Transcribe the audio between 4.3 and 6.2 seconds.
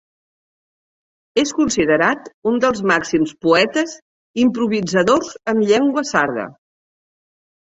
improvisadors en llengua